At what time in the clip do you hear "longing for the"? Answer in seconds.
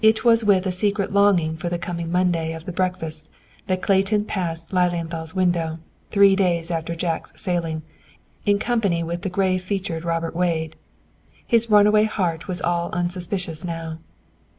1.13-1.77